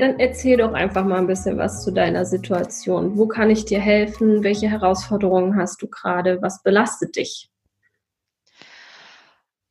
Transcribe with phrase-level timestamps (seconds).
[0.00, 3.16] Dann erzähl doch einfach mal ein bisschen was zu deiner Situation.
[3.16, 4.42] Wo kann ich dir helfen?
[4.42, 6.42] Welche Herausforderungen hast du gerade?
[6.42, 7.50] Was belastet dich?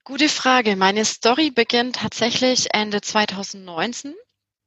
[0.04, 0.76] Gute Frage.
[0.76, 4.16] Meine Story beginnt tatsächlich Ende 2019.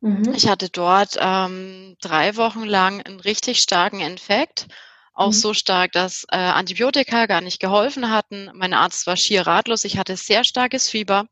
[0.00, 0.34] Mhm.
[0.34, 4.66] Ich hatte dort ähm, drei Wochen lang einen richtig starken Infekt.
[5.14, 5.32] Auch mhm.
[5.32, 8.50] so stark, dass äh, Antibiotika gar nicht geholfen hatten.
[8.54, 9.84] Mein Arzt war schier ratlos.
[9.84, 11.26] Ich hatte sehr starkes Fieber.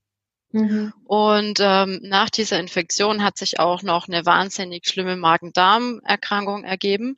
[0.53, 0.93] Mhm.
[1.05, 7.17] Und ähm, nach dieser Infektion hat sich auch noch eine wahnsinnig schlimme Magen-Darm-Erkrankung ergeben.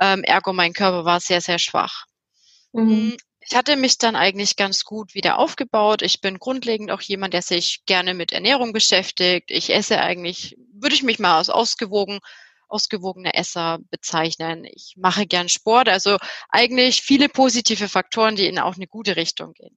[0.00, 2.06] Ähm, ergo, mein Körper war sehr, sehr schwach.
[2.72, 2.90] Mhm.
[2.90, 6.02] Hm, ich hatte mich dann eigentlich ganz gut wieder aufgebaut.
[6.02, 9.50] Ich bin grundlegend auch jemand, der sich gerne mit Ernährung beschäftigt.
[9.50, 12.20] Ich esse eigentlich, würde ich mich mal als ausgewogen,
[12.68, 14.64] ausgewogener Esser bezeichnen.
[14.64, 15.88] Ich mache gern Sport.
[15.88, 16.16] Also
[16.48, 19.76] eigentlich viele positive Faktoren, die in auch eine gute Richtung gehen.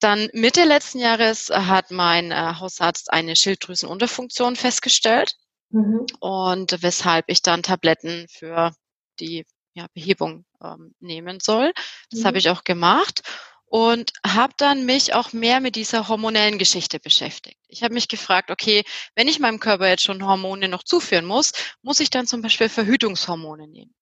[0.00, 5.34] Dann Mitte letzten Jahres hat mein äh, Hausarzt eine Schilddrüsenunterfunktion festgestellt
[5.70, 6.06] mhm.
[6.20, 8.72] und weshalb ich dann Tabletten für
[9.20, 11.72] die ja, Behebung ähm, nehmen soll.
[12.10, 12.26] Das mhm.
[12.26, 13.22] habe ich auch gemacht
[13.66, 17.58] und habe dann mich auch mehr mit dieser hormonellen Geschichte beschäftigt.
[17.66, 18.84] Ich habe mich gefragt, okay,
[19.16, 21.52] wenn ich meinem Körper jetzt schon Hormone noch zuführen muss,
[21.82, 23.94] muss ich dann zum Beispiel Verhütungshormone nehmen.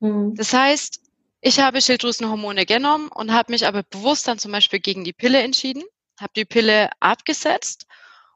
[0.00, 0.34] Mhm.
[0.36, 1.00] Das heißt,
[1.46, 5.42] ich habe Schilddrüsenhormone genommen und habe mich aber bewusst dann zum Beispiel gegen die Pille
[5.42, 5.82] entschieden,
[6.18, 7.86] habe die Pille abgesetzt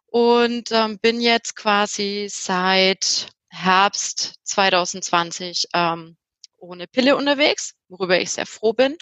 [0.09, 6.19] und ähm, bin jetzt quasi seit Herbst 2020 ähm,
[6.59, 8.99] ohne Pille unterwegs, worüber ich sehr froh bin.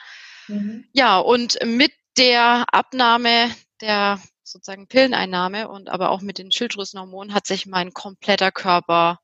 [0.47, 0.89] Mhm.
[0.93, 3.50] Ja, und mit der Abnahme
[3.81, 9.19] der sozusagen Pilleneinnahme und aber auch mit den Schilddrüsenhormonen hat sich mein kompletter Körper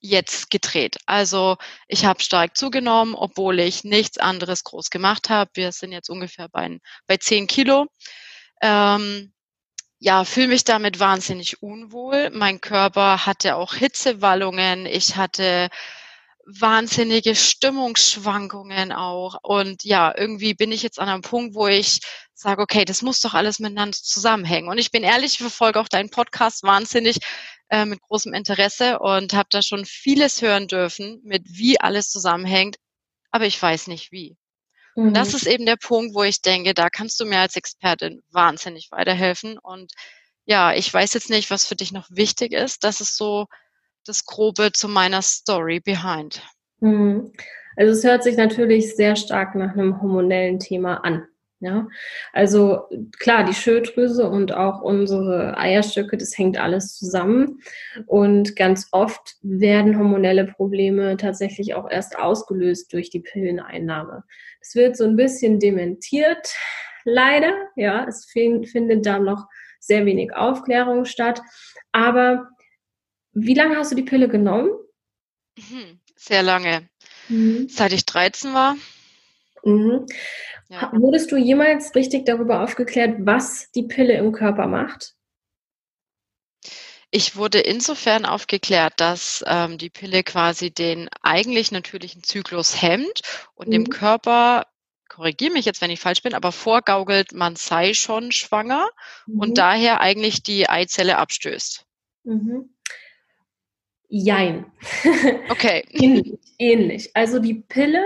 [0.00, 0.98] jetzt gedreht.
[1.06, 1.56] Also
[1.88, 5.50] ich habe stark zugenommen, obwohl ich nichts anderes groß gemacht habe.
[5.54, 7.86] Wir sind jetzt ungefähr bei, bei 10 Kilo.
[8.62, 9.32] Ähm,
[9.98, 12.30] ja, fühle mich damit wahnsinnig unwohl.
[12.30, 14.86] Mein Körper hatte auch Hitzewallungen.
[14.86, 15.70] Ich hatte
[16.46, 19.38] wahnsinnige Stimmungsschwankungen auch.
[19.42, 22.00] Und ja, irgendwie bin ich jetzt an einem Punkt, wo ich
[22.38, 24.68] sage, okay, das muss doch alles miteinander zusammenhängen.
[24.68, 27.18] Und ich bin ehrlich, ich verfolge auch deinen Podcast wahnsinnig
[27.70, 32.76] äh, mit großem Interesse und habe da schon vieles hören dürfen, mit wie alles zusammenhängt,
[33.30, 34.36] aber ich weiß nicht wie.
[34.94, 35.08] Mhm.
[35.08, 35.36] Und das mhm.
[35.36, 39.58] ist eben der Punkt, wo ich denke, da kannst du mir als Expertin wahnsinnig weiterhelfen.
[39.58, 39.92] Und
[40.44, 42.84] ja, ich weiß jetzt nicht, was für dich noch wichtig ist.
[42.84, 43.46] Das ist so
[44.04, 46.42] das Grobe zu meiner Story behind.
[46.80, 47.32] Mhm.
[47.76, 51.26] Also es hört sich natürlich sehr stark nach einem hormonellen Thema an.
[51.60, 51.88] Ja,
[52.34, 52.82] also
[53.18, 57.60] klar, die Schilddrüse und auch unsere Eierstöcke, das hängt alles zusammen.
[58.04, 64.24] Und ganz oft werden hormonelle Probleme tatsächlich auch erst ausgelöst durch die Pilleneinnahme.
[64.60, 66.54] Es wird so ein bisschen dementiert,
[67.04, 67.54] leider.
[67.74, 69.46] Ja, es findet da noch
[69.80, 71.40] sehr wenig Aufklärung statt.
[71.90, 72.50] Aber
[73.32, 74.70] wie lange hast du die Pille genommen?
[75.56, 76.88] Mhm, sehr lange.
[77.30, 77.68] Mhm.
[77.70, 78.76] Seit ich 13 war.
[79.64, 80.06] Mhm.
[80.68, 80.90] Ja.
[80.92, 85.14] Wurdest du jemals richtig darüber aufgeklärt, was die Pille im Körper macht?
[87.10, 93.22] Ich wurde insofern aufgeklärt, dass ähm, die Pille quasi den eigentlich natürlichen Zyklus hemmt
[93.54, 93.72] und mhm.
[93.72, 94.66] dem Körper,
[95.08, 98.88] korrigiere mich jetzt, wenn ich falsch bin, aber vorgaukelt, man sei schon schwanger
[99.26, 99.38] mhm.
[99.40, 101.86] und daher eigentlich die Eizelle abstößt.
[102.24, 102.70] Mhm.
[104.08, 104.66] Jein.
[105.48, 105.84] Okay.
[105.90, 107.10] ähnlich, ähnlich.
[107.14, 108.04] Also die Pille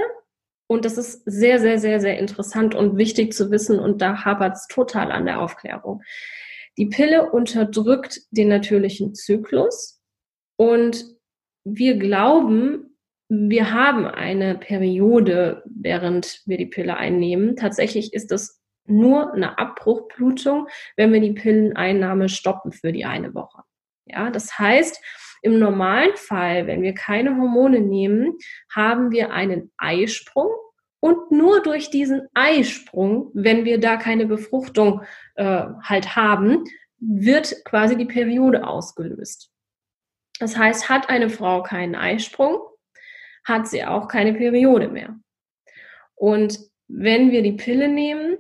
[0.71, 3.81] und das ist sehr, sehr, sehr, sehr interessant und wichtig zu wissen.
[3.81, 6.03] Und da hapert es total an der Aufklärung.
[6.79, 10.01] Die Pille unterdrückt den natürlichen Zyklus
[10.55, 11.07] und
[11.65, 12.97] wir glauben,
[13.29, 17.57] wir haben eine Periode, während wir die Pille einnehmen.
[17.57, 23.65] Tatsächlich ist es nur eine Abbruchblutung, wenn wir die Pilleneinnahme stoppen für die eine Woche.
[24.07, 25.03] Ja, das heißt,
[25.43, 28.37] im normalen Fall, wenn wir keine Hormone nehmen,
[28.75, 30.51] haben wir einen Eisprung
[31.01, 35.03] und nur durch diesen Eisprung, wenn wir da keine Befruchtung
[35.37, 36.65] äh, halt haben,
[36.99, 39.51] wird quasi die Periode ausgelöst.
[40.39, 42.59] Das heißt, hat eine Frau keinen Eisprung,
[43.45, 45.19] hat sie auch keine Periode mehr.
[46.15, 46.59] Und
[46.89, 48.37] wenn wir die Pille nehmen,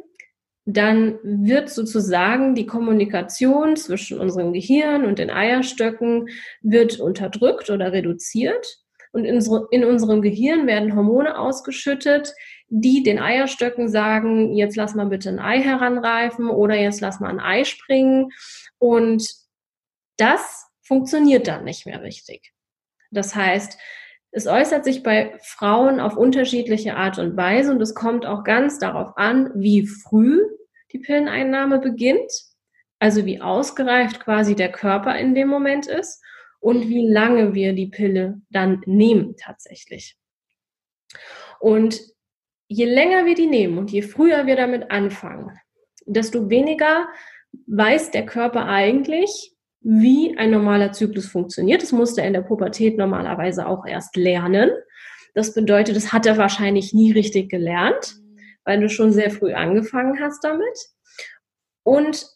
[0.64, 6.28] dann wird sozusagen die Kommunikation zwischen unserem Gehirn und den Eierstöcken
[6.60, 8.78] wird unterdrückt oder reduziert.
[9.12, 12.32] Und in, in unserem Gehirn werden Hormone ausgeschüttet,
[12.68, 17.30] die den Eierstöcken sagen, jetzt lass mal bitte ein Ei heranreifen oder jetzt lass mal
[17.30, 18.30] ein Ei springen.
[18.78, 19.28] Und
[20.16, 22.52] das funktioniert dann nicht mehr richtig.
[23.10, 23.78] Das heißt,
[24.32, 28.78] es äußert sich bei Frauen auf unterschiedliche Art und Weise und es kommt auch ganz
[28.78, 30.40] darauf an, wie früh
[30.92, 32.30] die Pilleneinnahme beginnt,
[32.98, 36.22] also wie ausgereift quasi der Körper in dem Moment ist
[36.60, 40.16] und wie lange wir die Pille dann nehmen tatsächlich.
[41.58, 42.00] Und
[42.68, 45.58] je länger wir die nehmen und je früher wir damit anfangen,
[46.06, 47.08] desto weniger
[47.66, 51.82] weiß der Körper eigentlich, wie ein normaler Zyklus funktioniert.
[51.82, 54.70] Das musste er in der Pubertät normalerweise auch erst lernen.
[55.34, 58.16] Das bedeutet, das hat er wahrscheinlich nie richtig gelernt,
[58.64, 60.78] weil du schon sehr früh angefangen hast damit.
[61.82, 62.26] Und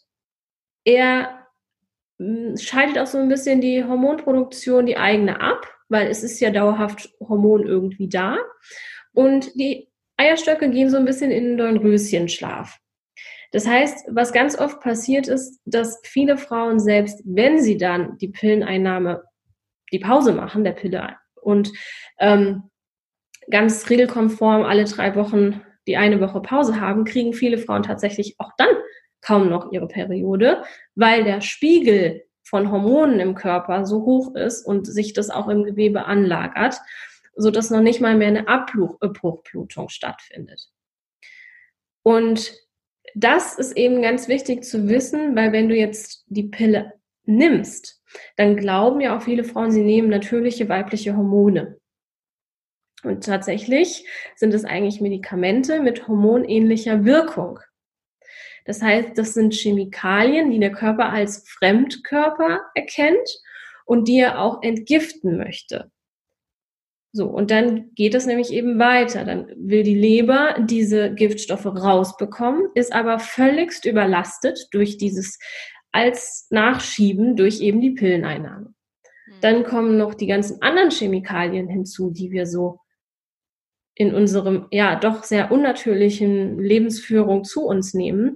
[0.85, 1.45] er
[2.19, 6.49] hm, schaltet auch so ein bisschen die Hormonproduktion, die eigene ab, weil es ist ja
[6.49, 8.37] dauerhaft Hormon irgendwie da.
[9.13, 12.79] Und die Eierstöcke gehen so ein bisschen in den Röschenschlaf.
[13.55, 18.27] Das heißt, was ganz oft passiert ist, dass viele Frauen selbst, wenn sie dann die
[18.27, 19.23] Pilleneinnahme,
[19.93, 21.71] die Pause machen der Pille und
[22.19, 22.63] ähm,
[23.49, 28.51] ganz regelkonform alle drei Wochen die eine Woche Pause haben, kriegen viele Frauen tatsächlich auch
[28.57, 28.75] dann
[29.21, 30.61] kaum noch ihre Periode,
[30.95, 35.63] weil der Spiegel von Hormonen im Körper so hoch ist und sich das auch im
[35.63, 36.75] Gewebe anlagert,
[37.37, 40.73] so dass noch nicht mal mehr eine Abbruchblutung stattfindet.
[42.03, 42.64] Und
[43.15, 48.03] das ist eben ganz wichtig zu wissen, weil wenn du jetzt die Pille nimmst,
[48.35, 51.79] dann glauben ja auch viele Frauen, sie nehmen natürliche weibliche Hormone.
[53.03, 57.59] Und tatsächlich sind es eigentlich Medikamente mit hormonähnlicher Wirkung.
[58.65, 63.29] Das heißt, das sind Chemikalien, die der Körper als Fremdkörper erkennt
[63.85, 65.91] und die er auch entgiften möchte.
[67.15, 69.23] So, und dann geht es nämlich eben weiter.
[69.23, 75.39] Dann will die Leber diese Giftstoffe rausbekommen, ist aber völligst überlastet durch dieses
[75.93, 78.73] als Nachschieben durch eben die Pilleneinnahme.
[79.27, 79.33] Hm.
[79.39, 82.79] Dann kommen noch die ganzen anderen Chemikalien hinzu, die wir so
[83.95, 88.35] in unserem ja doch sehr unnatürlichen Lebensführung zu uns nehmen.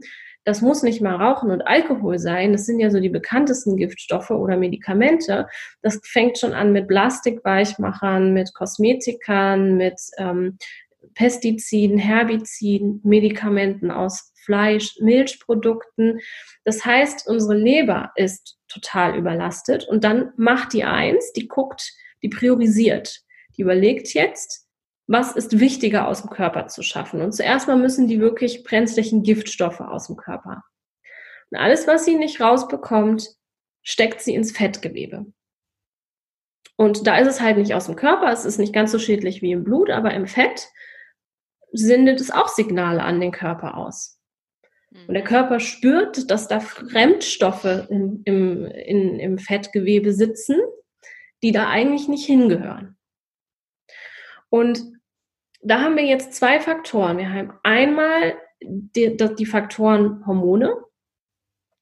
[0.49, 2.53] Das muss nicht mal Rauchen und Alkohol sein.
[2.53, 5.47] Das sind ja so die bekanntesten Giftstoffe oder Medikamente.
[5.83, 10.57] Das fängt schon an mit Plastikweichmachern, mit Kosmetikern, mit ähm,
[11.13, 16.19] Pestiziden, Herbiziden, Medikamenten aus Fleisch, Milchprodukten.
[16.63, 22.29] Das heißt, unsere Leber ist total überlastet und dann macht die eins, die guckt, die
[22.29, 23.19] priorisiert.
[23.55, 24.67] Die überlegt jetzt,
[25.09, 27.21] was ist wichtiger aus dem Körper zu schaffen.
[27.21, 30.63] Und zuerst mal müssen die wirklich brenzlichen Giftstoffe aus dem Körper.
[31.49, 33.27] Und alles, was sie nicht rausbekommt,
[33.81, 35.25] steckt sie ins Fettgewebe.
[36.75, 39.41] Und da ist es halt nicht aus dem Körper, es ist nicht ganz so schädlich
[39.41, 40.67] wie im Blut, aber im Fett
[41.71, 44.19] sendet es auch Signale an den Körper aus.
[44.91, 45.27] Und der mhm.
[45.27, 50.59] Körper spürt, dass da Fremdstoffe im, im, in, im Fettgewebe sitzen,
[51.41, 52.95] die da eigentlich nicht hingehören.
[54.49, 54.98] Und
[55.61, 57.17] da haben wir jetzt zwei Faktoren.
[57.17, 60.73] Wir haben einmal die, die Faktoren Hormone,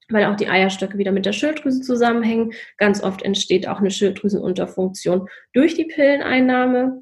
[0.10, 2.53] weil auch die Eierstöcke wieder mit der Schilddrüse zusammenhängen.
[2.77, 7.01] Ganz oft entsteht auch eine Schilddrüsenunterfunktion durch die Pilleneinnahme.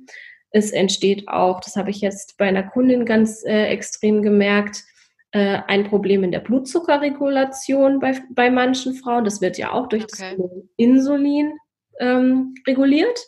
[0.52, 4.84] Es entsteht auch, das habe ich jetzt bei einer Kundin ganz äh, extrem gemerkt,
[5.32, 9.26] äh, ein Problem in der Blutzuckerregulation bei, bei manchen Frauen.
[9.26, 10.36] Das wird ja auch durch okay.
[10.38, 11.58] das Insulin
[12.00, 13.20] ähm, reguliert.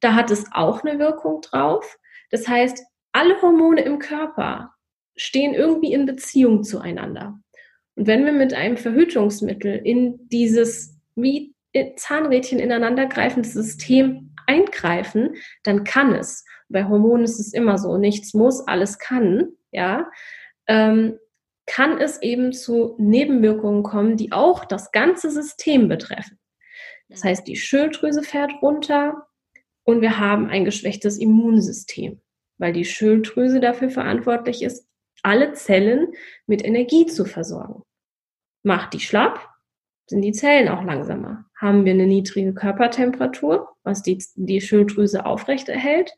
[0.00, 1.96] Da hat es auch eine Wirkung drauf.
[2.30, 4.74] Das heißt, alle Hormone im Körper
[5.16, 7.38] stehen irgendwie in Beziehung zueinander.
[7.94, 11.54] Und wenn wir mit einem Verhütungsmittel in dieses wie
[11.96, 16.44] Zahnrädchen ineinandergreifende System eingreifen, dann kann es.
[16.68, 20.10] Bei Hormonen ist es immer so, nichts muss, alles kann, ja.
[20.66, 21.18] Ähm,
[21.66, 26.38] kann es eben zu Nebenwirkungen kommen, die auch das ganze System betreffen.
[27.08, 29.26] Das heißt, die Schilddrüse fährt runter
[29.84, 32.20] und wir haben ein geschwächtes Immunsystem,
[32.58, 34.86] weil die Schilddrüse dafür verantwortlich ist,
[35.22, 36.12] alle Zellen
[36.46, 37.82] mit Energie zu versorgen.
[38.62, 39.48] Macht die schlapp,
[40.06, 41.46] sind die Zellen auch langsamer.
[41.56, 46.14] Haben wir eine niedrige Körpertemperatur, was die, die Schilddrüse aufrechterhält,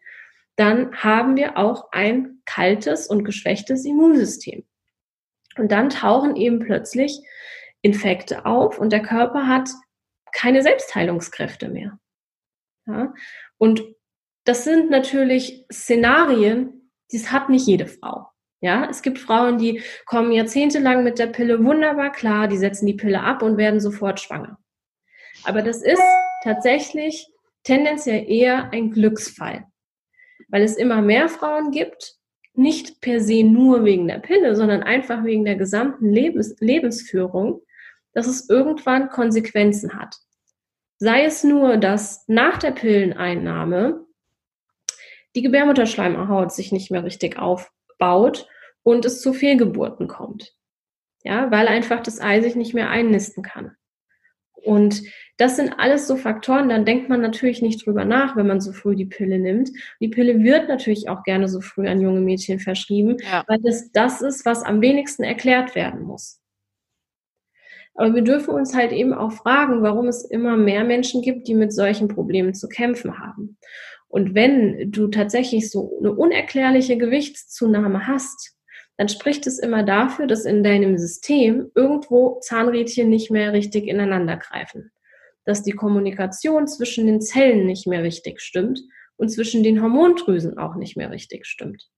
[0.57, 4.65] dann haben wir auch ein kaltes und geschwächtes Immunsystem.
[5.57, 7.21] Und dann tauchen eben plötzlich
[7.83, 9.71] Infekte auf und der Körper hat
[10.33, 11.99] keine Selbstheilungskräfte mehr.
[12.87, 13.15] Ja?
[13.59, 13.85] Und
[14.45, 18.29] das sind natürlich Szenarien, das hat nicht jede Frau.
[18.61, 22.95] Ja, es gibt Frauen, die kommen jahrzehntelang mit der Pille wunderbar klar, die setzen die
[22.95, 24.59] Pille ab und werden sofort schwanger.
[25.45, 26.03] Aber das ist
[26.43, 27.29] tatsächlich
[27.65, 29.67] tendenziell eher ein Glücksfall,
[30.49, 32.17] weil es immer mehr Frauen gibt,
[32.55, 37.61] nicht per se nur wegen der Pille, sondern einfach wegen der gesamten Lebens Lebensführung,
[38.15, 40.17] dass es irgendwann Konsequenzen hat.
[40.99, 44.07] Sei es nur, dass nach der Pilleneinnahme
[45.35, 48.49] die Gebärmutterschleimhaut sich nicht mehr richtig aufbaut
[48.83, 50.55] und es zu Fehlgeburten kommt.
[51.23, 53.77] Ja, weil einfach das Ei sich nicht mehr einnisten kann.
[54.67, 55.03] Und
[55.37, 58.73] das sind alles so Faktoren, dann denkt man natürlich nicht drüber nach, wenn man so
[58.73, 59.71] früh die Pille nimmt.
[60.01, 63.45] Die Pille wird natürlich auch gerne so früh an junge Mädchen verschrieben, ja.
[63.47, 66.41] weil das das ist, was am wenigsten erklärt werden muss.
[67.97, 71.55] Aber wir dürfen uns halt eben auch fragen, warum es immer mehr Menschen gibt, die
[71.55, 73.57] mit solchen Problemen zu kämpfen haben.
[74.09, 78.57] Und wenn du tatsächlich so eine unerklärliche Gewichtszunahme hast,
[78.97, 84.37] dann spricht es immer dafür, dass in deinem System irgendwo Zahnrädchen nicht mehr richtig ineinander
[84.37, 84.91] greifen.
[85.45, 88.81] Dass die Kommunikation zwischen den Zellen nicht mehr richtig stimmt
[89.17, 91.89] und zwischen den Hormondrüsen auch nicht mehr richtig stimmt.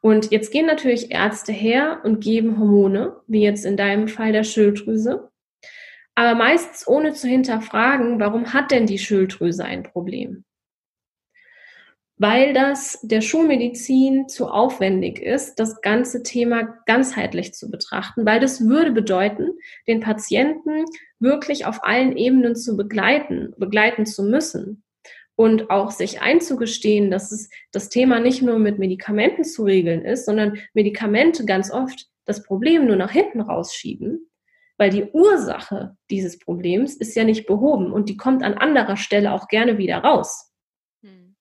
[0.00, 4.44] Und jetzt gehen natürlich Ärzte her und geben Hormone, wie jetzt in deinem Fall der
[4.44, 5.30] Schilddrüse,
[6.16, 10.44] aber meistens ohne zu hinterfragen, warum hat denn die Schilddrüse ein Problem?
[12.18, 18.66] Weil das der Schulmedizin zu aufwendig ist, das ganze Thema ganzheitlich zu betrachten, weil das
[18.66, 19.50] würde bedeuten,
[19.86, 20.86] den Patienten
[21.18, 24.82] wirklich auf allen Ebenen zu begleiten, begleiten zu müssen
[25.36, 30.24] und auch sich einzugestehen, dass es das Thema nicht nur mit Medikamenten zu regeln ist,
[30.24, 34.30] sondern Medikamente ganz oft das Problem nur nach hinten rausschieben,
[34.78, 39.32] weil die Ursache dieses Problems ist ja nicht behoben und die kommt an anderer Stelle
[39.32, 40.52] auch gerne wieder raus.
[41.02, 41.36] Hm.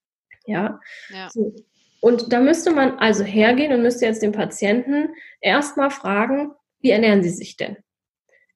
[0.46, 0.80] Ja.
[1.10, 1.30] ja.
[1.30, 1.56] So.
[2.02, 5.10] Und da müsste man also hergehen und müsste jetzt den Patienten
[5.42, 7.78] erstmal fragen, wie ernähren sie sich denn?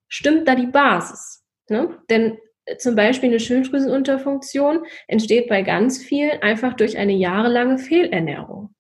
[0.07, 1.43] Stimmt da die Basis?
[1.67, 1.99] Ne?
[2.09, 2.37] Denn
[2.77, 8.73] zum Beispiel eine Schilddrüsenunterfunktion entsteht bei ganz vielen einfach durch eine jahrelange Fehlernährung.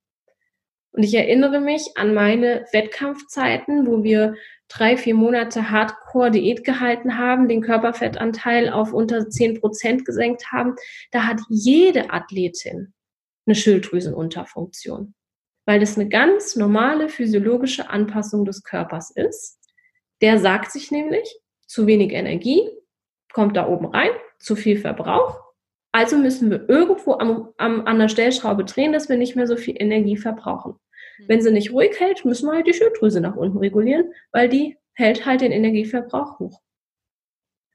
[0.91, 4.35] Und ich erinnere mich an meine Wettkampfzeiten, wo wir
[4.67, 10.75] drei, vier Monate Hardcore-Diät gehalten haben, den Körperfettanteil auf unter zehn Prozent gesenkt haben.
[11.11, 12.93] Da hat jede Athletin
[13.45, 15.13] eine Schilddrüsenunterfunktion,
[15.65, 19.59] weil das eine ganz normale physiologische Anpassung des Körpers ist.
[20.21, 22.67] Der sagt sich nämlich, zu wenig Energie,
[23.39, 25.39] kommt da oben rein, zu viel Verbrauch.
[25.93, 29.55] Also müssen wir irgendwo am, am, an der Stellschraube drehen, dass wir nicht mehr so
[29.55, 30.73] viel Energie verbrauchen.
[31.19, 31.23] Mhm.
[31.29, 34.75] Wenn sie nicht ruhig hält, müssen wir halt die Schilddrüse nach unten regulieren, weil die
[34.91, 36.59] hält halt den Energieverbrauch hoch.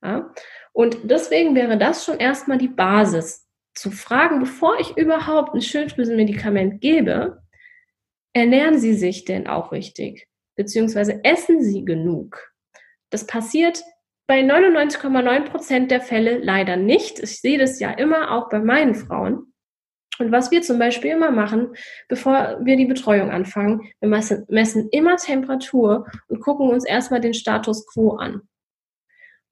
[0.03, 0.31] Ja?
[0.75, 6.81] Und deswegen wäre das schon erstmal die Basis, zu fragen, bevor ich überhaupt ein Schilddrüsenmedikament
[6.81, 7.43] gebe,
[8.35, 10.29] ernähren Sie sich denn auch richtig?
[10.57, 12.53] Beziehungsweise essen Sie genug?
[13.11, 13.83] Das passiert
[14.27, 17.19] bei 99,9 Prozent der Fälle leider nicht.
[17.19, 19.53] Ich sehe das ja immer auch bei meinen Frauen.
[20.19, 21.75] Und was wir zum Beispiel immer machen,
[22.09, 27.35] bevor wir die Betreuung anfangen, wir messen, messen immer Temperatur und gucken uns erstmal den
[27.35, 28.43] Status quo an.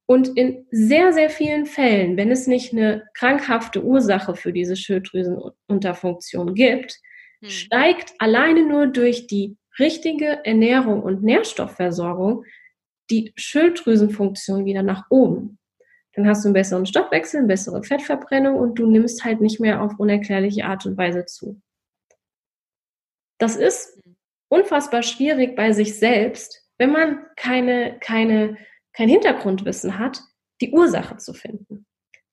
[0.06, 6.54] Und in sehr, sehr vielen Fällen, wenn es nicht eine krankhafte Ursache für diese Schilddrüsenunterfunktion
[6.54, 6.98] gibt,
[7.40, 7.48] hm.
[7.48, 12.44] steigt alleine nur durch die richtige Ernährung und Nährstoffversorgung
[13.10, 15.58] die Schilddrüsenfunktion wieder nach oben.
[16.14, 19.82] Dann hast du einen besseren Stoffwechsel, eine bessere Fettverbrennung und du nimmst halt nicht mehr
[19.82, 21.60] auf unerklärliche Art und Weise zu.
[23.38, 23.98] Das ist
[24.48, 28.58] unfassbar schwierig bei sich selbst, wenn man keine, keine,
[28.92, 30.22] kein Hintergrundwissen hat,
[30.60, 31.86] die Ursache zu finden.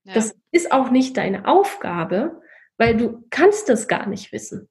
[0.03, 0.13] Ja.
[0.13, 2.41] Das ist auch nicht deine Aufgabe,
[2.77, 4.69] weil du kannst es gar nicht wissen.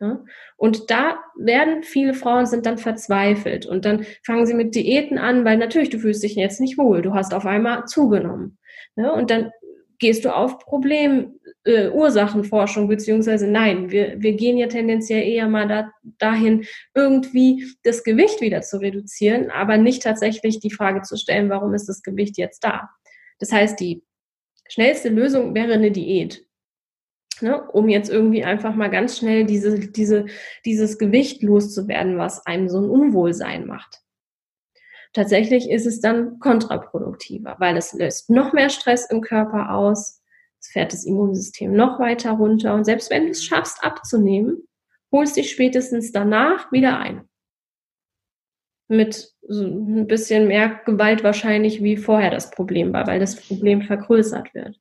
[0.00, 0.24] Ja?
[0.56, 5.44] Und da werden viele Frauen sind dann verzweifelt und dann fangen sie mit Diäten an,
[5.44, 8.58] weil natürlich du fühlst dich jetzt nicht wohl, du hast auf einmal zugenommen.
[8.96, 9.10] Ja?
[9.10, 9.50] Und dann
[9.98, 15.68] gehst du auf Problem, äh, Ursachenforschung, beziehungsweise nein, wir, wir gehen ja tendenziell eher mal
[15.68, 16.64] da, dahin,
[16.94, 21.86] irgendwie das Gewicht wieder zu reduzieren, aber nicht tatsächlich die Frage zu stellen, warum ist
[21.86, 22.88] das Gewicht jetzt da?
[23.38, 24.02] Das heißt, die
[24.68, 26.46] schnellste Lösung wäre eine Diät.
[27.42, 30.26] Ne, um jetzt irgendwie einfach mal ganz schnell diese, diese,
[30.64, 34.02] dieses Gewicht loszuwerden, was einem so ein Unwohlsein macht.
[35.12, 40.20] Tatsächlich ist es dann kontraproduktiver, weil es löst noch mehr Stress im Körper aus,
[40.60, 42.74] es fährt das Immunsystem noch weiter runter.
[42.74, 44.68] Und selbst wenn du es schaffst abzunehmen,
[45.10, 47.28] holst dich spätestens danach wieder ein.
[48.88, 53.82] Mit so ein bisschen mehr Gewalt wahrscheinlich, wie vorher das Problem war, weil das Problem
[53.82, 54.78] vergrößert wird.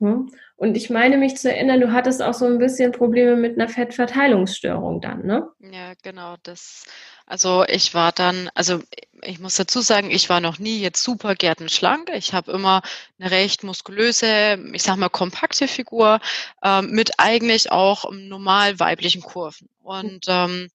[0.00, 0.30] Hm.
[0.60, 3.66] Und ich meine mich zu erinnern, du hattest auch so ein bisschen Probleme mit einer
[3.66, 5.48] Fettverteilungsstörung dann, ne?
[5.58, 6.34] Ja, genau.
[6.42, 6.84] Das,
[7.24, 8.82] also ich war dann, also
[9.22, 12.10] ich muss dazu sagen, ich war noch nie jetzt super gärtenschlank.
[12.12, 12.82] Ich habe immer
[13.18, 16.20] eine recht muskulöse, ich sag mal kompakte Figur
[16.62, 19.70] äh, mit eigentlich auch normal weiblichen Kurven.
[19.82, 20.68] Und ähm,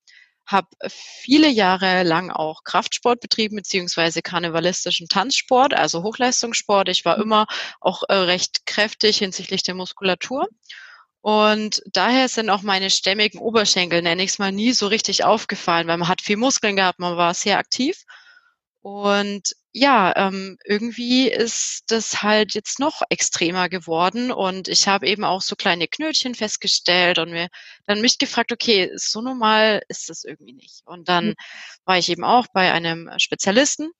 [0.45, 6.89] habe viele Jahre lang auch Kraftsport betrieben, beziehungsweise karnevalistischen Tanzsport, also Hochleistungssport.
[6.89, 7.23] Ich war mhm.
[7.23, 7.47] immer
[7.81, 10.47] auch äh, recht kräftig hinsichtlich der Muskulatur.
[11.21, 15.87] Und daher sind auch meine stämmigen Oberschenkel, nenne ich es mal, nie so richtig aufgefallen,
[15.87, 18.03] weil man hat viel Muskeln gehabt, man war sehr aktiv.
[18.81, 25.25] Und ja, ähm, irgendwie ist das halt jetzt noch extremer geworden und ich habe eben
[25.25, 27.49] auch so kleine Knötchen festgestellt und mir
[27.85, 30.83] dann mich gefragt, okay, so normal ist das irgendwie nicht.
[30.85, 31.35] Und dann mhm.
[31.83, 33.91] war ich eben auch bei einem Spezialisten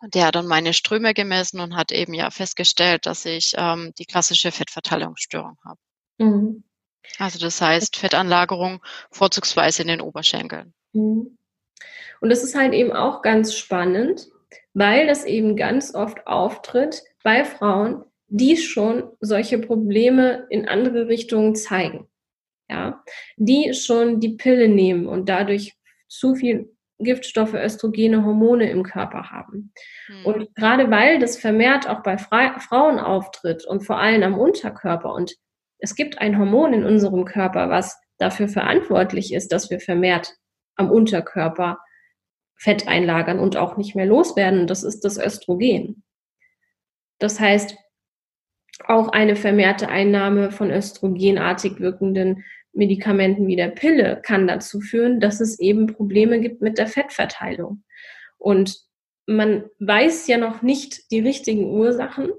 [0.00, 3.92] und der hat dann meine Ströme gemessen und hat eben ja festgestellt, dass ich ähm,
[3.98, 5.78] die klassische Fettverteilungsstörung habe.
[6.18, 6.64] Mhm.
[7.18, 10.74] Also das heißt Fettanlagerung vorzugsweise in den Oberschenkeln.
[10.94, 11.38] Mhm.
[12.20, 14.31] Und das ist halt eben auch ganz spannend,
[14.74, 21.54] weil das eben ganz oft auftritt bei Frauen, die schon solche Probleme in andere Richtungen
[21.54, 22.08] zeigen.
[22.70, 23.02] Ja,
[23.36, 25.74] die schon die Pille nehmen und dadurch
[26.08, 29.72] zu viel Giftstoffe, Östrogene, Hormone im Körper haben.
[30.06, 30.26] Hm.
[30.26, 35.12] Und gerade weil das vermehrt auch bei Fra Frauen auftritt und vor allem am Unterkörper
[35.12, 35.34] und
[35.78, 40.32] es gibt ein Hormon in unserem Körper, was dafür verantwortlich ist, dass wir vermehrt
[40.76, 41.78] am Unterkörper
[42.62, 44.68] Fett einlagern und auch nicht mehr loswerden.
[44.68, 46.04] Das ist das Östrogen.
[47.18, 47.76] Das heißt,
[48.86, 55.40] auch eine vermehrte Einnahme von östrogenartig wirkenden Medikamenten wie der Pille kann dazu führen, dass
[55.40, 57.82] es eben Probleme gibt mit der Fettverteilung.
[58.38, 58.78] Und
[59.26, 62.30] man weiß ja noch nicht die richtigen Ursachen,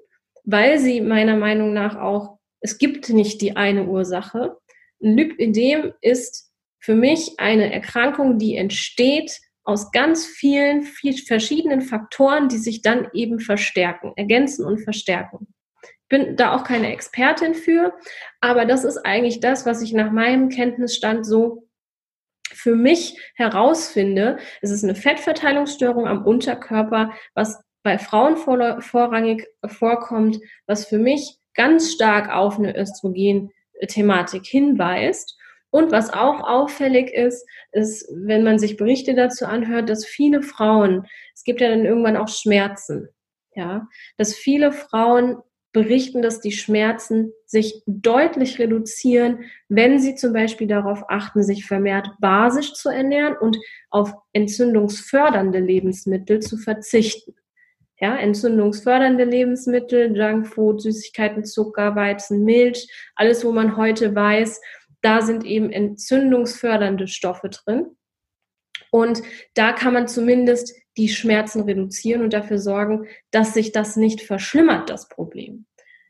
[0.46, 4.56] weil sie meiner Meinung nach auch, es gibt nicht die eine Ursache.
[5.02, 12.50] Ein Lipidem ist für mich eine Erkrankung, die entsteht aus ganz vielen viel verschiedenen Faktoren,
[12.50, 15.48] die sich dann eben verstärken, ergänzen und verstärken.
[15.82, 17.94] Ich bin da auch keine Expertin für,
[18.42, 21.68] aber das ist eigentlich das, was ich nach meinem Kenntnisstand so
[22.52, 24.38] für mich herausfinde.
[24.62, 31.92] Es ist eine Fettverteilungsstörung am Unterkörper, was bei Frauen vorrangig vorkommt, was für mich ganz
[31.92, 35.38] stark auf eine Östrogen-Thematik hinweist
[35.74, 41.08] und was auch auffällig ist, ist, wenn man sich Berichte dazu anhört, dass viele Frauen,
[41.34, 43.10] es gibt ja dann irgendwann auch Schmerzen,
[43.56, 45.38] ja, dass viele Frauen
[45.72, 52.08] berichten, dass die Schmerzen sich deutlich reduzieren, wenn sie zum Beispiel darauf achten, sich vermehrt
[52.20, 53.58] basisch zu ernähren und
[53.90, 57.34] auf entzündungsfördernde Lebensmittel zu verzichten.
[58.00, 64.60] Ja, entzündungsfördernde Lebensmittel, Junkfood, Süßigkeiten, Zucker, Weizen, Milch, alles, wo man heute weiß,
[65.04, 67.96] da sind eben entzündungsfördernde Stoffe drin.
[68.90, 69.22] Und
[69.54, 74.90] da kann man zumindest die Schmerzen reduzieren und dafür sorgen, dass sich das nicht verschlimmert,
[74.90, 75.66] das Problem.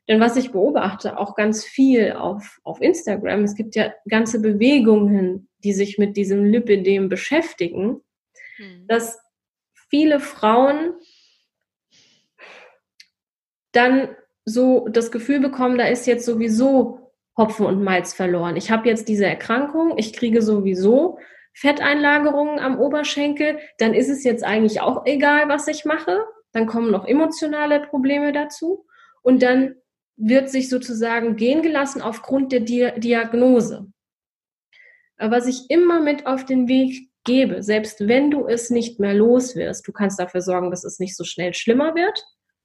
[0.08, 5.50] Denn was ich beobachte, auch ganz viel auf, auf Instagram, es gibt ja ganze Bewegungen,
[5.64, 8.02] die sich mit diesem Lipidem beschäftigen,
[8.58, 8.86] hm.
[8.88, 9.18] dass
[9.90, 10.94] viele Frauen
[13.72, 14.10] dann
[14.46, 17.03] so das Gefühl bekommen, da ist jetzt sowieso
[17.38, 18.56] Hopfen und Malz verloren.
[18.56, 21.18] Ich habe jetzt diese Erkrankung, ich kriege sowieso
[21.54, 26.20] Fetteinlagerungen am Oberschenkel, dann ist es jetzt eigentlich auch egal, was ich mache.
[26.52, 28.86] Dann kommen noch emotionale Probleme dazu
[29.22, 29.76] und dann
[30.16, 33.88] wird sich sozusagen gehen gelassen aufgrund der Di Diagnose.
[35.18, 39.56] Was ich immer mit auf den Weg gebe, selbst wenn du es nicht mehr los
[39.56, 42.24] wirst, du kannst dafür sorgen, dass es nicht so schnell schlimmer wird.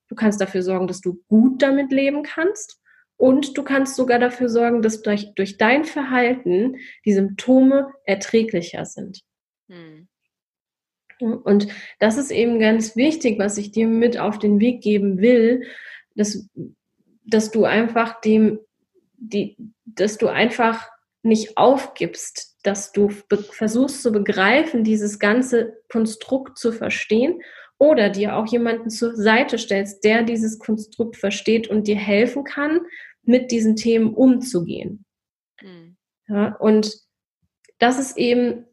[0.09, 2.78] Du kannst dafür sorgen, dass du gut damit leben kannst.
[3.19, 9.21] Und du kannst sogar dafür sorgen, dass durch, durch dein Verhalten die Symptome erträglicher sind.
[9.69, 10.09] Hm.
[11.21, 11.67] Und
[11.99, 15.65] das ist eben ganz wichtig, was ich dir mit auf den Weg geben will,
[16.15, 16.49] dass,
[17.25, 18.61] dass du einfach dem
[19.19, 20.89] die, dass du einfach
[21.23, 27.43] nicht aufgibst, dass du versuchst zu begreifen, dieses ganze Konstrukt zu verstehen
[27.79, 32.81] oder dir auch jemanden zur Seite stellst, der dieses Konstrukt versteht und dir helfen kann,
[33.29, 35.05] mit diesen Themen umzugehen.
[35.63, 35.97] Mhm.
[36.29, 36.93] Ja, und
[37.79, 38.65] das ist eben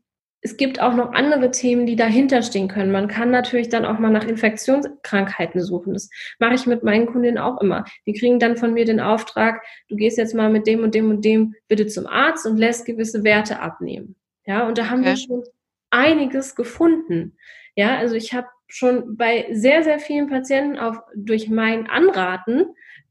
[0.46, 2.92] es gibt auch noch andere Themen, die dahinter stehen können.
[2.92, 5.94] Man kann natürlich dann auch mal nach Infektionskrankheiten suchen.
[5.94, 7.84] Das mache ich mit meinen Kundinnen auch immer.
[8.06, 11.10] Die kriegen dann von mir den Auftrag, du gehst jetzt mal mit dem und dem
[11.10, 14.18] und dem bitte zum Arzt und lässt gewisse Werte abnehmen.
[14.46, 15.10] Ja, und da haben okay.
[15.10, 15.44] wir schon
[15.90, 17.36] einiges gefunden.
[17.76, 22.66] Ja, also ich habe schon bei sehr, sehr vielen Patienten auch durch mein Anraten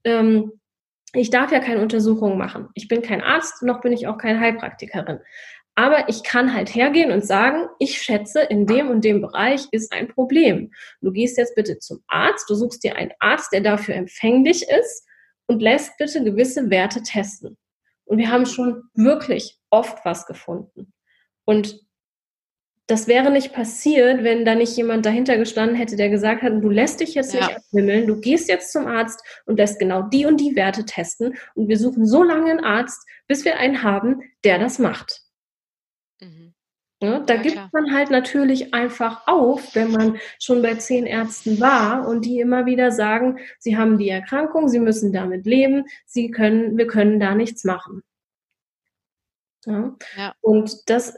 [0.05, 0.53] ähm,
[1.15, 2.69] ich darf ja keine Untersuchungen machen.
[2.75, 5.21] Ich bin kein Arzt, noch bin ich auch keine Heilpraktikerin.
[5.77, 9.93] Aber ich kann halt hergehen und sagen, ich schätze, in dem und dem Bereich ist
[9.93, 10.73] ein Problem.
[11.01, 15.05] Du gehst jetzt bitte zum Arzt, du suchst dir einen Arzt, der dafür empfänglich ist
[15.47, 17.57] und lässt bitte gewisse Werte testen.
[18.05, 20.93] Und wir haben schon wirklich oft was gefunden.
[21.45, 21.81] Und
[22.87, 26.69] das wäre nicht passiert, wenn da nicht jemand dahinter gestanden hätte, der gesagt hat, du
[26.69, 27.41] lässt dich jetzt ja.
[27.41, 31.35] nicht abwimmeln, du gehst jetzt zum Arzt und lässt genau die und die Werte testen
[31.55, 35.23] und wir suchen so lange einen Arzt, bis wir einen haben, der das macht.
[36.21, 36.53] Mhm.
[37.03, 37.71] Ja, da ja, gibt klar.
[37.73, 42.67] man halt natürlich einfach auf, wenn man schon bei zehn Ärzten war und die immer
[42.67, 47.35] wieder sagen, sie haben die Erkrankung, sie müssen damit leben, sie können, wir können da
[47.35, 48.03] nichts machen.
[49.67, 49.97] Ja.
[50.17, 50.35] ja.
[50.41, 51.17] Und das,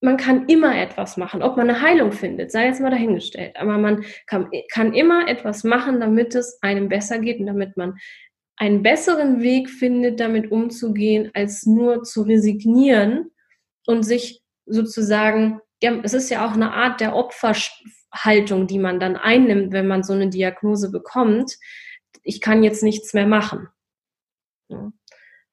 [0.00, 1.42] man kann immer etwas machen.
[1.42, 3.56] Ob man eine Heilung findet, sei jetzt mal dahingestellt.
[3.56, 7.96] Aber man kann, kann immer etwas machen, damit es einem besser geht und damit man
[8.56, 13.30] einen besseren Weg findet, damit umzugehen, als nur zu resignieren
[13.86, 19.16] und sich sozusagen, ja, es ist ja auch eine Art der Opferhaltung, die man dann
[19.16, 21.56] einnimmt, wenn man so eine Diagnose bekommt.
[22.22, 23.68] Ich kann jetzt nichts mehr machen.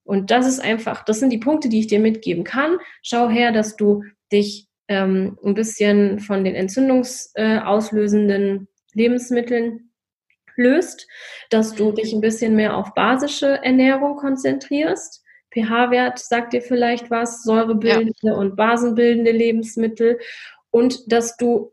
[0.05, 2.77] Und das ist einfach, das sind die Punkte, die ich dir mitgeben kann.
[3.01, 4.03] Schau her, dass du
[4.33, 9.91] dich ähm, ein bisschen von den entzündungsauslösenden äh, Lebensmitteln
[10.55, 11.07] löst,
[11.49, 17.43] dass du dich ein bisschen mehr auf basische Ernährung konzentrierst, pH-Wert sagt dir vielleicht was,
[17.43, 18.33] säurebildende ja.
[18.33, 20.19] und basenbildende Lebensmittel
[20.71, 21.71] und dass du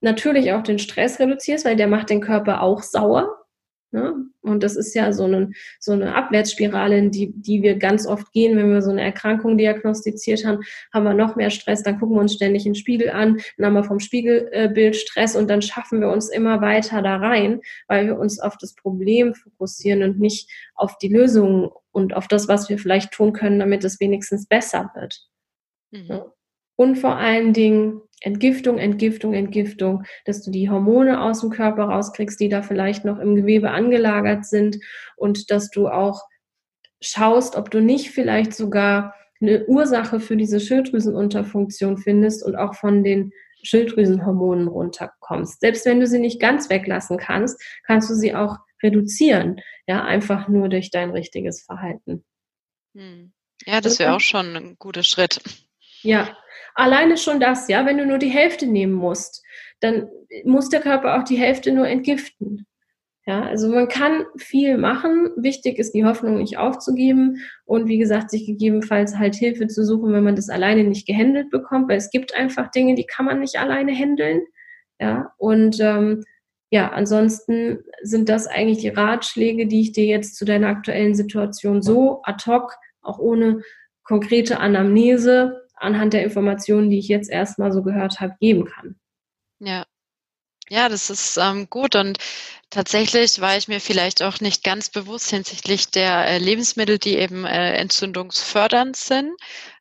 [0.00, 3.44] natürlich auch den Stress reduzierst, weil der macht den Körper auch sauer.
[3.90, 4.26] Ne?
[4.48, 8.32] Und das ist ja so eine, so eine Abwärtsspirale, in die, die wir ganz oft
[8.32, 10.60] gehen, wenn wir so eine Erkrankung diagnostiziert haben,
[10.92, 13.74] haben wir noch mehr Stress, dann gucken wir uns ständig den Spiegel an, dann haben
[13.74, 18.18] wir vom Spiegelbild Stress und dann schaffen wir uns immer weiter da rein, weil wir
[18.18, 22.78] uns auf das Problem fokussieren und nicht auf die Lösung und auf das, was wir
[22.78, 25.28] vielleicht tun können, damit es wenigstens besser wird.
[25.90, 26.22] Mhm.
[26.76, 32.40] Und vor allen Dingen Entgiftung, Entgiftung, Entgiftung, dass du die Hormone aus dem Körper rauskriegst,
[32.40, 34.78] die da vielleicht noch im Gewebe angelagert sind
[35.16, 36.22] und dass du auch
[37.00, 43.04] schaust, ob du nicht vielleicht sogar eine Ursache für diese Schilddrüsenunterfunktion findest und auch von
[43.04, 45.60] den Schilddrüsenhormonen runterkommst.
[45.60, 50.48] Selbst wenn du sie nicht ganz weglassen kannst, kannst du sie auch reduzieren, ja, einfach
[50.48, 52.24] nur durch dein richtiges Verhalten.
[52.94, 53.32] Hm.
[53.64, 55.40] Ja, das wäre auch schon ein guter Schritt.
[56.06, 56.36] Ja,
[56.76, 59.42] Alleine schon das, ja, wenn du nur die Hälfte nehmen musst,
[59.80, 60.08] dann
[60.44, 62.66] muss der Körper auch die Hälfte nur entgiften.
[63.24, 65.30] Ja, also man kann viel machen.
[65.36, 70.12] Wichtig ist, die Hoffnung nicht aufzugeben und wie gesagt, sich gegebenenfalls halt Hilfe zu suchen,
[70.12, 73.40] wenn man das alleine nicht gehandelt bekommt, weil es gibt einfach Dinge, die kann man
[73.40, 74.42] nicht alleine handeln.
[75.00, 76.24] Ja, und ähm,
[76.70, 81.80] ja, ansonsten sind das eigentlich die Ratschläge, die ich dir jetzt zu deiner aktuellen Situation
[81.80, 83.62] so ad hoc, auch ohne
[84.04, 88.96] konkrete Anamnese anhand der Informationen, die ich jetzt erstmal so gehört habe, geben kann.
[89.60, 89.86] Ja.
[90.68, 92.18] Ja, das ist ähm, gut und
[92.70, 97.44] tatsächlich war ich mir vielleicht auch nicht ganz bewusst hinsichtlich der äh, Lebensmittel, die eben
[97.44, 99.30] äh, entzündungsfördernd sind.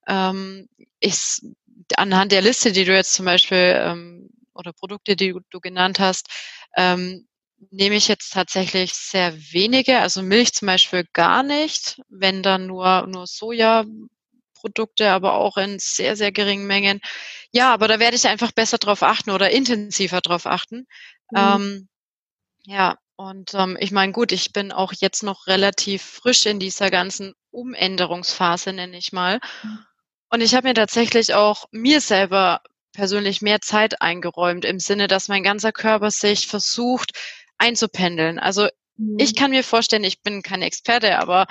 [0.08, 1.41] Ähm, ich,
[1.97, 6.27] anhand der Liste, die du jetzt zum Beispiel ähm, oder Produkte, die du, genannt hast,
[6.77, 7.27] ähm,
[7.71, 13.08] nehme ich jetzt tatsächlich sehr wenige, also Milch zum Beispiel gar nicht, wenn dann nur,
[13.08, 13.86] nur Soja
[14.65, 16.99] Produkte, aber auch in sehr, sehr geringen Mengen.
[17.51, 20.88] Ja, aber da werde ich einfach besser drauf achten oder intensiver drauf achten.
[21.30, 21.38] Mhm.
[21.38, 21.88] Ähm,
[22.65, 26.89] ja, und ähm, ich meine, gut, ich bin auch jetzt noch relativ frisch in dieser
[26.89, 29.39] ganzen Umänderungsphase, nenne ich mal.
[29.62, 29.86] Mhm.
[30.32, 35.28] Und ich habe mir tatsächlich auch mir selber persönlich mehr Zeit eingeräumt, im Sinne, dass
[35.28, 37.12] mein ganzer Körper sich versucht
[37.60, 38.39] einzupendeln.
[38.39, 39.17] Also mhm.
[39.19, 41.45] ich kann mir vorstellen, ich bin kein Experte, aber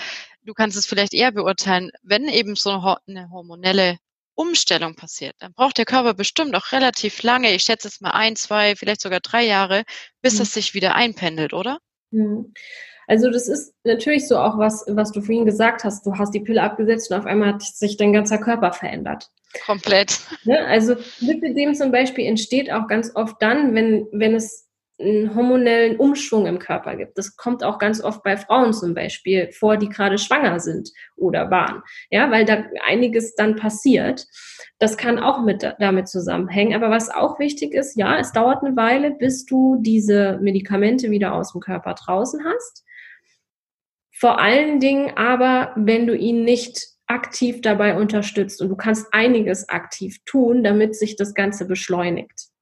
[0.45, 2.71] du kannst es vielleicht eher beurteilen, wenn eben so
[3.07, 3.99] eine hormonelle
[4.35, 8.37] Umstellung passiert, dann braucht der Körper bestimmt auch relativ lange, ich schätze es mal ein,
[8.37, 9.85] zwei, vielleicht sogar drei Jahre,
[10.23, 10.43] bis mhm.
[10.43, 11.79] es sich wieder einpendelt, oder?
[12.11, 12.53] Mhm.
[13.07, 16.07] Also das ist natürlich so auch was, was du vorhin gesagt hast.
[16.07, 19.31] Du hast die Pille abgesetzt und auf einmal hat sich dein ganzer Körper verändert.
[19.65, 20.21] Komplett.
[20.45, 20.59] Ne?
[20.67, 24.64] Also Lipidem zum Beispiel entsteht auch ganz oft dann, wenn, wenn es
[25.01, 27.19] einen hormonellen Umschwung im Körper gibt.
[27.19, 31.51] Das kommt auch ganz oft bei Frauen zum Beispiel vor, die gerade schwanger sind oder
[31.51, 31.83] waren.
[32.11, 34.27] Ja, weil da einiges dann passiert.
[34.79, 36.75] Das kann auch mit damit zusammenhängen.
[36.75, 41.35] Aber was auch wichtig ist, ja, es dauert eine Weile, bis du diese Medikamente wieder
[41.35, 42.85] aus dem Körper draußen hast.
[44.13, 49.69] Vor allen Dingen aber, wenn du ihn nicht aktiv dabei unterstützt und du kannst einiges
[49.69, 52.54] aktiv tun, damit sich das Ganze beschleunigt.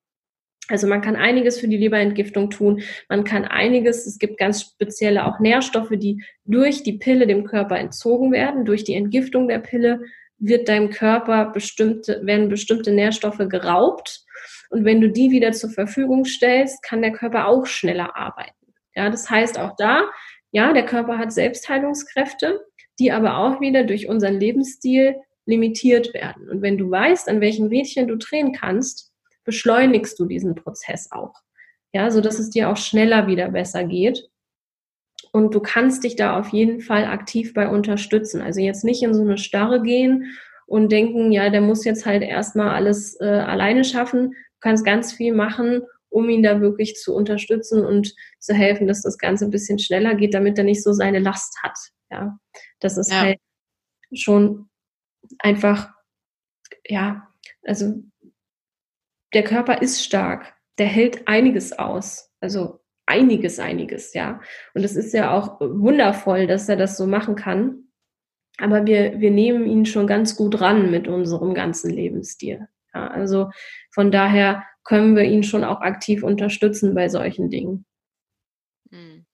[0.72, 2.80] Also man kann einiges für die Leberentgiftung tun.
[3.10, 7.78] Man kann einiges, es gibt ganz spezielle auch Nährstoffe, die durch die Pille dem Körper
[7.78, 8.64] entzogen werden.
[8.64, 10.00] Durch die Entgiftung der Pille
[10.38, 14.24] wird deinem Körper bestimmte, werden bestimmte Nährstoffe geraubt.
[14.70, 18.72] Und wenn du die wieder zur Verfügung stellst, kann der Körper auch schneller arbeiten.
[18.94, 20.08] Ja, das heißt auch da,
[20.52, 22.62] ja, der Körper hat Selbstheilungskräfte,
[22.98, 26.48] die aber auch wieder durch unseren Lebensstil limitiert werden.
[26.48, 29.11] Und wenn du weißt, an welchem Rädchen du drehen kannst,
[29.44, 31.34] beschleunigst du diesen Prozess auch.
[31.92, 34.30] Ja, so dass es dir auch schneller wieder besser geht.
[35.32, 38.40] Und du kannst dich da auf jeden Fall aktiv bei unterstützen.
[38.40, 42.22] Also jetzt nicht in so eine Starre gehen und denken, ja, der muss jetzt halt
[42.22, 44.30] erstmal alles äh, alleine schaffen.
[44.30, 49.02] Du kannst ganz viel machen, um ihn da wirklich zu unterstützen und zu helfen, dass
[49.02, 51.78] das Ganze ein bisschen schneller geht, damit er nicht so seine Last hat.
[52.10, 52.38] Ja,
[52.80, 53.20] das ist ja.
[53.20, 53.38] halt
[54.12, 54.68] schon
[55.38, 55.90] einfach,
[56.86, 57.28] ja,
[57.64, 58.02] also
[59.34, 62.30] der Körper ist stark, der hält einiges aus.
[62.40, 64.40] Also einiges, einiges, ja.
[64.74, 67.84] Und es ist ja auch wundervoll, dass er das so machen kann.
[68.58, 72.68] Aber wir, wir nehmen ihn schon ganz gut ran mit unserem ganzen Lebensstil.
[72.94, 73.50] Ja, also
[73.90, 77.86] von daher können wir ihn schon auch aktiv unterstützen bei solchen Dingen.
[78.90, 79.24] Hm.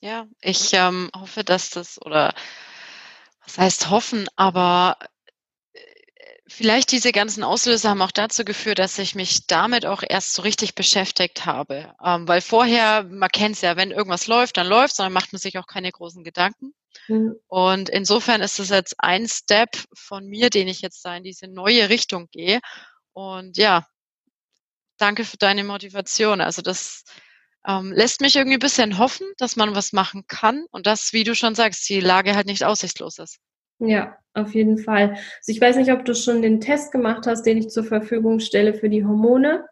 [0.00, 2.34] Ja, ich ähm, hoffe, dass das oder
[3.42, 4.96] was heißt hoffen, aber
[6.48, 10.42] Vielleicht diese ganzen Auslöser haben auch dazu geführt, dass ich mich damit auch erst so
[10.42, 11.92] richtig beschäftigt habe.
[12.04, 15.40] Ähm, weil vorher, man kennt es ja, wenn irgendwas läuft, dann läuft sondern macht man
[15.40, 16.72] sich auch keine großen Gedanken.
[17.08, 17.34] Mhm.
[17.48, 21.48] Und insofern ist es jetzt ein Step von mir, den ich jetzt da in diese
[21.48, 22.60] neue Richtung gehe.
[23.12, 23.84] Und ja,
[24.98, 26.40] danke für deine Motivation.
[26.40, 27.02] Also das
[27.66, 31.24] ähm, lässt mich irgendwie ein bisschen hoffen, dass man was machen kann und dass, wie
[31.24, 33.38] du schon sagst, die Lage halt nicht aussichtslos ist.
[33.78, 35.10] Ja, auf jeden Fall.
[35.10, 38.40] Also ich weiß nicht, ob du schon den Test gemacht hast, den ich zur Verfügung
[38.40, 39.64] stelle für die Hormone.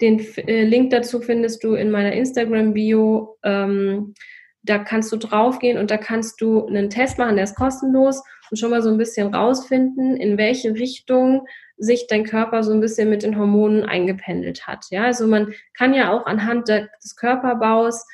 [0.00, 3.38] Den äh, Link dazu findest du in meiner Instagram-Bio.
[3.42, 4.14] Ähm,
[4.62, 8.58] da kannst du draufgehen und da kannst du einen Test machen, der ist kostenlos und
[8.58, 13.08] schon mal so ein bisschen rausfinden, in welche Richtung sich dein Körper so ein bisschen
[13.08, 14.86] mit den Hormonen eingependelt hat.
[14.90, 18.04] Ja, also man kann ja auch anhand des Körperbaus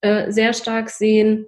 [0.00, 1.46] äh, sehr stark sehen,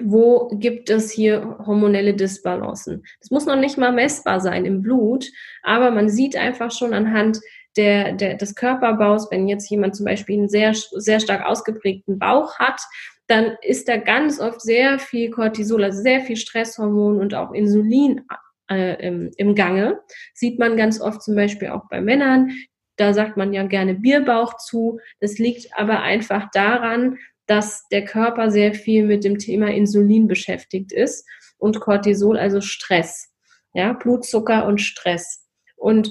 [0.00, 3.04] wo gibt es hier hormonelle Disbalancen.
[3.20, 5.30] Das muss noch nicht mal messbar sein im Blut,
[5.62, 7.40] aber man sieht einfach schon anhand
[7.76, 12.58] der, der, des Körperbaus, wenn jetzt jemand zum Beispiel einen sehr, sehr stark ausgeprägten Bauch
[12.58, 12.80] hat,
[13.26, 18.22] dann ist da ganz oft sehr viel Cortisol, also sehr viel Stresshormon und auch Insulin
[18.70, 20.00] äh, im, im Gange.
[20.32, 22.52] Sieht man ganz oft zum Beispiel auch bei Männern.
[22.96, 25.00] Da sagt man ja gerne Bierbauch zu.
[25.20, 30.92] Das liegt aber einfach daran, dass der Körper sehr viel mit dem Thema Insulin beschäftigt
[30.92, 31.26] ist
[31.58, 33.32] und Cortisol, also Stress,
[33.72, 35.46] ja, Blutzucker und Stress.
[35.76, 36.10] Und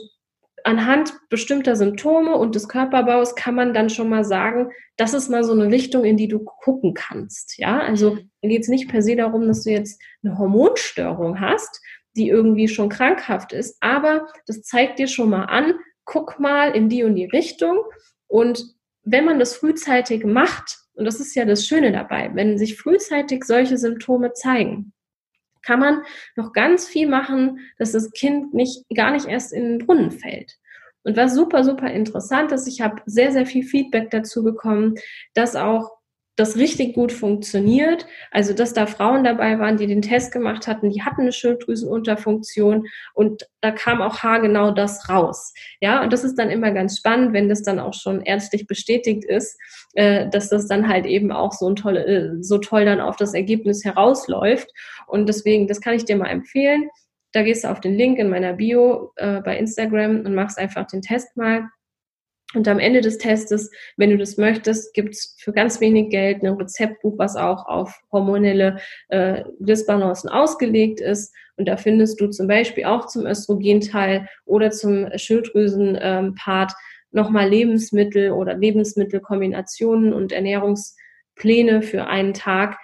[0.63, 5.43] anhand bestimmter Symptome und des Körperbaus kann man dann schon mal sagen, das ist mal
[5.43, 7.57] so eine Richtung, in die du gucken kannst.
[7.57, 8.31] Ja, also mhm.
[8.41, 11.81] da geht es nicht per se darum, dass du jetzt eine Hormonstörung hast,
[12.15, 15.73] die irgendwie schon krankhaft ist, aber das zeigt dir schon mal an,
[16.05, 17.79] guck mal in die und die Richtung
[18.27, 18.63] und
[19.03, 23.43] wenn man das frühzeitig macht, und das ist ja das Schöne dabei, wenn sich frühzeitig
[23.43, 24.93] solche Symptome zeigen,
[25.61, 26.03] kann man
[26.35, 30.57] noch ganz viel machen, dass das Kind nicht, gar nicht erst in den Brunnen fällt.
[31.03, 34.95] Und was super, super interessant ist, ich habe sehr, sehr viel Feedback dazu bekommen,
[35.33, 35.91] dass auch
[36.35, 38.05] das richtig gut funktioniert.
[38.31, 42.87] Also, dass da Frauen dabei waren, die den Test gemacht hatten, die hatten eine Schilddrüsenunterfunktion
[43.13, 45.53] und da kam auch haargenau das raus.
[45.79, 49.23] Ja, und das ist dann immer ganz spannend, wenn das dann auch schon ärztlich bestätigt
[49.23, 49.57] ist,
[49.93, 53.15] äh, dass das dann halt eben auch so, ein tolle, äh, so toll dann auf
[53.15, 54.69] das Ergebnis herausläuft.
[55.07, 56.89] Und deswegen, das kann ich dir mal empfehlen.
[57.31, 60.87] Da gehst du auf den Link in meiner Bio äh, bei Instagram und machst einfach
[60.87, 61.69] den Test mal.
[62.55, 66.53] Und am Ende des Testes, wenn du das möchtest, gibt's für ganz wenig Geld ein
[66.53, 68.77] Rezeptbuch, was auch auf hormonelle
[69.09, 71.33] äh, Disbalancen ausgelegt ist.
[71.57, 76.77] Und da findest du zum Beispiel auch zum Östrogenteil oder zum Schilddrüsenpart ähm,
[77.11, 80.95] nochmal Lebensmittel oder Lebensmittelkombinationen und Ernährungstipps
[81.35, 82.77] Pläne für einen Tag,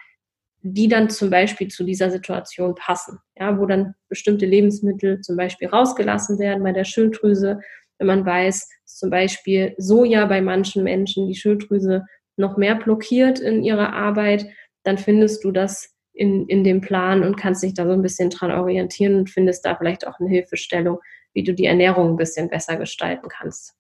[0.64, 3.18] die dann zum Beispiel zu dieser Situation passen.
[3.36, 7.62] Ja, wo dann bestimmte Lebensmittel zum Beispiel rausgelassen werden bei der Schilddrüse.
[8.02, 12.04] Wenn man weiß, dass zum Beispiel Soja bei manchen Menschen die Schilddrüse
[12.36, 14.48] noch mehr blockiert in ihrer Arbeit,
[14.82, 18.32] dann findest du das in, in dem Plan und kannst dich da so ein bisschen
[18.32, 20.98] dran orientieren und findest da vielleicht auch eine Hilfestellung,
[21.34, 23.76] wie du die Ernährung ein bisschen besser gestalten kannst.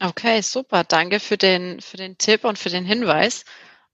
[0.00, 0.82] Okay, super.
[0.82, 3.44] Danke für den, für den Tipp und für den Hinweis.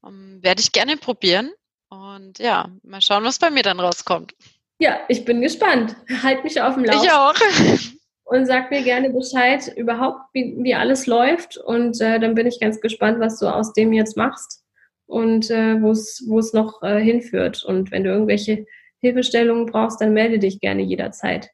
[0.00, 1.52] Um, ähm, werde ich gerne probieren.
[1.90, 4.34] Und ja, mal schauen, was bei mir dann rauskommt.
[4.78, 5.96] Ja, ich bin gespannt.
[6.22, 7.02] Halt mich auf dem Lauf.
[7.02, 7.34] Ich auch.
[8.24, 11.56] Und sag mir gerne Bescheid überhaupt, wie, wie alles läuft.
[11.56, 14.62] Und äh, dann bin ich ganz gespannt, was du aus dem jetzt machst
[15.06, 17.64] und äh, wo es noch äh, hinführt.
[17.64, 18.66] Und wenn du irgendwelche
[19.00, 21.48] Hilfestellungen brauchst, dann melde dich gerne jederzeit.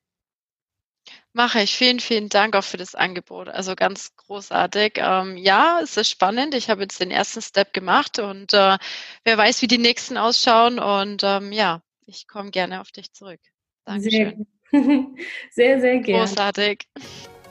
[1.32, 1.76] Mache ich.
[1.76, 3.48] Vielen, vielen Dank auch für das Angebot.
[3.48, 4.94] Also ganz großartig.
[4.96, 6.54] Ähm, ja, es ist spannend.
[6.54, 8.78] Ich habe jetzt den ersten Step gemacht und äh,
[9.24, 10.78] wer weiß, wie die nächsten ausschauen.
[10.78, 13.40] Und ähm, ja, ich komme gerne auf dich zurück.
[13.84, 14.46] Dankeschön.
[14.72, 15.04] Sehr,
[15.52, 16.24] sehr, sehr gerne.
[16.24, 16.88] Großartig.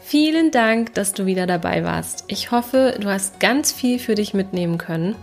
[0.02, 2.26] Vielen Dank, dass du wieder dabei warst.
[2.28, 5.16] Ich hoffe, du hast ganz viel für dich mitnehmen können.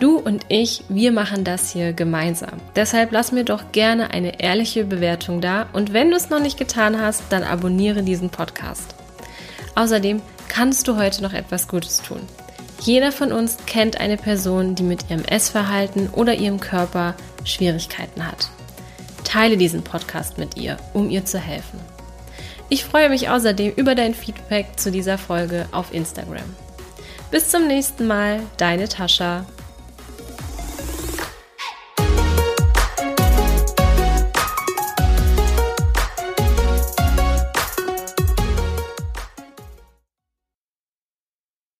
[0.00, 2.60] Du und ich, wir machen das hier gemeinsam.
[2.76, 6.56] Deshalb lass mir doch gerne eine ehrliche Bewertung da und wenn du es noch nicht
[6.56, 8.94] getan hast, dann abonniere diesen Podcast.
[9.74, 12.20] Außerdem kannst du heute noch etwas Gutes tun.
[12.80, 18.50] Jeder von uns kennt eine Person, die mit ihrem Essverhalten oder ihrem Körper Schwierigkeiten hat.
[19.24, 21.80] Teile diesen Podcast mit ihr, um ihr zu helfen.
[22.70, 26.44] Ich freue mich außerdem über dein Feedback zu dieser Folge auf Instagram.
[27.30, 29.44] Bis zum nächsten Mal, deine Tascha.